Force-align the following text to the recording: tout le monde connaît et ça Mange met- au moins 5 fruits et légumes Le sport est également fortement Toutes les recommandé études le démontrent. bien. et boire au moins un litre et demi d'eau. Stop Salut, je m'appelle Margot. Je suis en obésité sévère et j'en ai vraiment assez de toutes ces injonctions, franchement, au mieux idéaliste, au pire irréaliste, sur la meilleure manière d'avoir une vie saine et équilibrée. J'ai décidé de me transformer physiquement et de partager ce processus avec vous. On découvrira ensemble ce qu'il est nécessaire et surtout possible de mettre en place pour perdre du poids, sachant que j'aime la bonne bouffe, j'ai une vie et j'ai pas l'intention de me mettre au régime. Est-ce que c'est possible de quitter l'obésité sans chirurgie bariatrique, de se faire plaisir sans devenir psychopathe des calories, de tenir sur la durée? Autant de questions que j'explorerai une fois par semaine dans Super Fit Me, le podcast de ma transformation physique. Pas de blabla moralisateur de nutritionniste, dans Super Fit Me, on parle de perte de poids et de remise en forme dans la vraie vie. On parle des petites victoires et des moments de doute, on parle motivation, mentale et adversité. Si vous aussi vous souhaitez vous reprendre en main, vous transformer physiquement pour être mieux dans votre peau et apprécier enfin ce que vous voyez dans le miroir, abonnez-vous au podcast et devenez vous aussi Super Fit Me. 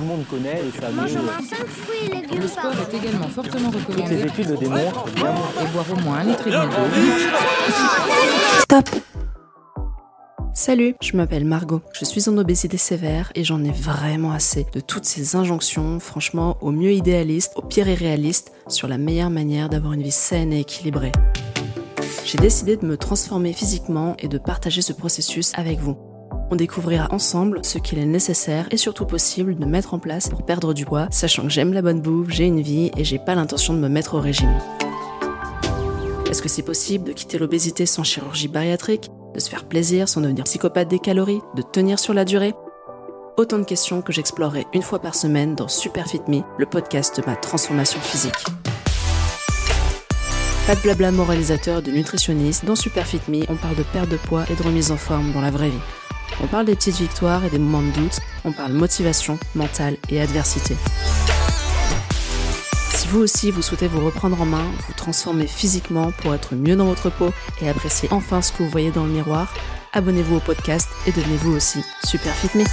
tout 0.00 0.06
le 0.06 0.16
monde 0.16 0.26
connaît 0.28 0.60
et 0.66 0.80
ça 0.80 0.90
Mange 0.90 1.12
met- 1.12 1.18
au 1.18 1.22
moins 1.22 1.32
5 1.48 1.66
fruits 1.66 2.10
et 2.10 2.14
légumes 2.22 2.40
Le 2.40 2.48
sport 2.48 2.72
est 2.72 2.96
également 2.96 3.28
fortement 3.28 3.70
Toutes 3.70 3.88
les 3.88 3.94
recommandé 3.94 4.22
études 4.22 4.48
le 4.50 4.56
démontrent. 4.56 5.04
bien. 5.14 5.34
et 5.62 5.66
boire 5.72 5.86
au 5.92 6.00
moins 6.00 6.18
un 6.18 6.24
litre 6.24 6.46
et 6.46 6.50
demi 6.50 6.66
d'eau. 6.66 7.70
Stop 8.60 8.88
Salut, 10.54 10.94
je 11.00 11.16
m'appelle 11.16 11.44
Margot. 11.44 11.80
Je 11.92 12.04
suis 12.04 12.28
en 12.28 12.36
obésité 12.36 12.76
sévère 12.76 13.30
et 13.34 13.44
j'en 13.44 13.62
ai 13.64 13.70
vraiment 13.70 14.32
assez 14.32 14.66
de 14.74 14.80
toutes 14.80 15.04
ces 15.04 15.36
injonctions, 15.36 16.00
franchement, 16.00 16.56
au 16.60 16.70
mieux 16.70 16.92
idéaliste, 16.92 17.52
au 17.56 17.62
pire 17.62 17.88
irréaliste, 17.88 18.52
sur 18.68 18.88
la 18.88 18.98
meilleure 18.98 19.30
manière 19.30 19.68
d'avoir 19.68 19.92
une 19.94 20.02
vie 20.02 20.10
saine 20.10 20.52
et 20.52 20.60
équilibrée. 20.60 21.12
J'ai 22.26 22.38
décidé 22.38 22.76
de 22.76 22.84
me 22.84 22.96
transformer 22.96 23.52
physiquement 23.52 24.16
et 24.18 24.28
de 24.28 24.38
partager 24.38 24.82
ce 24.82 24.92
processus 24.92 25.52
avec 25.56 25.78
vous. 25.78 25.96
On 26.52 26.56
découvrira 26.56 27.06
ensemble 27.12 27.60
ce 27.64 27.78
qu'il 27.78 28.00
est 28.00 28.06
nécessaire 28.06 28.66
et 28.72 28.76
surtout 28.76 29.06
possible 29.06 29.56
de 29.56 29.64
mettre 29.64 29.94
en 29.94 30.00
place 30.00 30.28
pour 30.28 30.42
perdre 30.42 30.74
du 30.74 30.84
poids, 30.84 31.06
sachant 31.12 31.44
que 31.44 31.48
j'aime 31.48 31.72
la 31.72 31.80
bonne 31.80 32.00
bouffe, 32.00 32.30
j'ai 32.30 32.46
une 32.46 32.60
vie 32.60 32.90
et 32.96 33.04
j'ai 33.04 33.20
pas 33.20 33.36
l'intention 33.36 33.72
de 33.72 33.78
me 33.78 33.88
mettre 33.88 34.14
au 34.14 34.20
régime. 34.20 34.58
Est-ce 36.28 36.42
que 36.42 36.48
c'est 36.48 36.62
possible 36.62 37.04
de 37.04 37.12
quitter 37.12 37.38
l'obésité 37.38 37.86
sans 37.86 38.02
chirurgie 38.02 38.48
bariatrique, 38.48 39.10
de 39.32 39.38
se 39.38 39.48
faire 39.48 39.64
plaisir 39.64 40.08
sans 40.08 40.20
devenir 40.20 40.42
psychopathe 40.42 40.88
des 40.88 40.98
calories, 40.98 41.40
de 41.54 41.62
tenir 41.62 42.00
sur 42.00 42.14
la 42.14 42.24
durée? 42.24 42.54
Autant 43.36 43.58
de 43.60 43.64
questions 43.64 44.02
que 44.02 44.12
j'explorerai 44.12 44.66
une 44.74 44.82
fois 44.82 44.98
par 44.98 45.14
semaine 45.14 45.54
dans 45.54 45.68
Super 45.68 46.08
Fit 46.08 46.22
Me, 46.26 46.40
le 46.58 46.66
podcast 46.66 47.20
de 47.20 47.26
ma 47.26 47.36
transformation 47.36 48.00
physique. 48.00 48.44
Pas 50.66 50.74
de 50.74 50.80
blabla 50.80 51.12
moralisateur 51.12 51.80
de 51.80 51.92
nutritionniste, 51.92 52.64
dans 52.64 52.76
Super 52.76 53.06
Fit 53.06 53.20
Me, 53.28 53.44
on 53.48 53.56
parle 53.56 53.76
de 53.76 53.84
perte 53.84 54.08
de 54.08 54.16
poids 54.16 54.44
et 54.50 54.56
de 54.56 54.62
remise 54.64 54.90
en 54.90 54.96
forme 54.96 55.32
dans 55.32 55.40
la 55.40 55.52
vraie 55.52 55.70
vie. 55.70 55.99
On 56.42 56.46
parle 56.46 56.66
des 56.66 56.74
petites 56.74 56.96
victoires 56.96 57.44
et 57.44 57.50
des 57.50 57.58
moments 57.58 57.82
de 57.82 57.92
doute, 57.92 58.20
on 58.44 58.52
parle 58.52 58.72
motivation, 58.72 59.38
mentale 59.54 59.96
et 60.08 60.20
adversité. 60.20 60.74
Si 62.94 63.08
vous 63.08 63.20
aussi 63.20 63.50
vous 63.50 63.62
souhaitez 63.62 63.88
vous 63.88 64.04
reprendre 64.04 64.40
en 64.40 64.46
main, 64.46 64.64
vous 64.86 64.92
transformer 64.94 65.46
physiquement 65.46 66.12
pour 66.12 66.34
être 66.34 66.54
mieux 66.54 66.76
dans 66.76 66.86
votre 66.86 67.10
peau 67.10 67.30
et 67.60 67.68
apprécier 67.68 68.08
enfin 68.12 68.42
ce 68.42 68.52
que 68.52 68.62
vous 68.62 68.70
voyez 68.70 68.90
dans 68.90 69.04
le 69.04 69.12
miroir, 69.12 69.52
abonnez-vous 69.92 70.36
au 70.36 70.40
podcast 70.40 70.88
et 71.06 71.12
devenez 71.12 71.36
vous 71.36 71.52
aussi 71.52 71.82
Super 72.04 72.34
Fit 72.34 72.56
Me. 72.58 72.64